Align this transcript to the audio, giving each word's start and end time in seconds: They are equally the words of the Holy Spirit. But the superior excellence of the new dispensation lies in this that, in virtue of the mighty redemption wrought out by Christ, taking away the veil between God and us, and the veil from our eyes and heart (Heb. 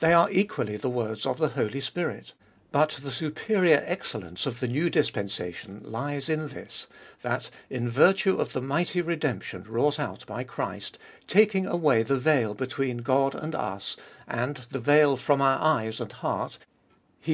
They 0.00 0.12
are 0.12 0.28
equally 0.32 0.76
the 0.76 0.90
words 0.90 1.24
of 1.24 1.38
the 1.38 1.50
Holy 1.50 1.80
Spirit. 1.80 2.32
But 2.72 2.90
the 3.04 3.12
superior 3.12 3.84
excellence 3.86 4.44
of 4.44 4.58
the 4.58 4.66
new 4.66 4.90
dispensation 4.90 5.80
lies 5.84 6.28
in 6.28 6.48
this 6.48 6.88
that, 7.22 7.50
in 7.70 7.88
virtue 7.88 8.36
of 8.36 8.52
the 8.52 8.60
mighty 8.60 9.00
redemption 9.00 9.62
wrought 9.62 10.00
out 10.00 10.26
by 10.26 10.42
Christ, 10.42 10.98
taking 11.28 11.66
away 11.68 12.02
the 12.02 12.18
veil 12.18 12.52
between 12.52 12.96
God 12.96 13.36
and 13.36 13.54
us, 13.54 13.96
and 14.26 14.56
the 14.72 14.80
veil 14.80 15.16
from 15.16 15.40
our 15.40 15.60
eyes 15.60 16.00
and 16.00 16.10
heart 16.14 16.58
(Heb. 17.20 17.28